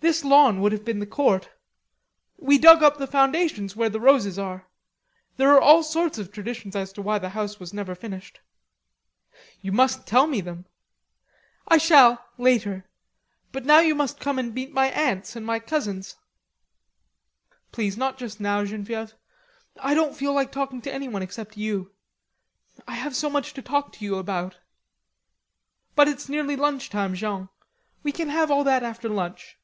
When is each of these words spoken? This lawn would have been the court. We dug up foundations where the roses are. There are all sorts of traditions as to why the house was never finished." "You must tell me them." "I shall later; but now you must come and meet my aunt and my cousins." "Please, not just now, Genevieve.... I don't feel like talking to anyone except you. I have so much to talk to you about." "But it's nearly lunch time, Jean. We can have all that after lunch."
This 0.00 0.24
lawn 0.24 0.60
would 0.62 0.70
have 0.72 0.84
been 0.86 1.00
the 1.00 1.06
court. 1.08 1.50
We 2.38 2.56
dug 2.56 2.82
up 2.84 2.96
foundations 3.10 3.74
where 3.76 3.88
the 3.90 3.98
roses 4.00 4.38
are. 4.38 4.66
There 5.36 5.50
are 5.50 5.60
all 5.60 5.82
sorts 5.82 6.18
of 6.18 6.30
traditions 6.32 6.74
as 6.76 6.92
to 6.94 7.02
why 7.02 7.18
the 7.18 7.30
house 7.30 7.58
was 7.60 7.74
never 7.74 7.94
finished." 7.96 8.40
"You 9.60 9.70
must 9.72 10.06
tell 10.06 10.26
me 10.28 10.40
them." 10.40 10.64
"I 11.66 11.76
shall 11.78 12.24
later; 12.38 12.86
but 13.52 13.64
now 13.66 13.80
you 13.80 13.92
must 13.96 14.20
come 14.20 14.38
and 14.38 14.54
meet 14.54 14.72
my 14.72 14.86
aunt 14.92 15.34
and 15.36 15.44
my 15.44 15.58
cousins." 15.58 16.14
"Please, 17.72 17.96
not 17.98 18.16
just 18.18 18.38
now, 18.40 18.64
Genevieve.... 18.64 19.14
I 19.80 19.92
don't 19.94 20.16
feel 20.16 20.32
like 20.32 20.52
talking 20.52 20.80
to 20.82 20.94
anyone 20.94 21.22
except 21.22 21.56
you. 21.58 21.90
I 22.86 22.94
have 22.94 23.16
so 23.16 23.28
much 23.28 23.52
to 23.54 23.62
talk 23.62 23.92
to 23.94 24.04
you 24.04 24.14
about." 24.16 24.58
"But 25.96 26.06
it's 26.08 26.28
nearly 26.30 26.54
lunch 26.56 26.88
time, 26.88 27.14
Jean. 27.16 27.48
We 28.04 28.12
can 28.12 28.28
have 28.30 28.48
all 28.50 28.62
that 28.64 28.82
after 28.84 29.08
lunch." 29.10 29.56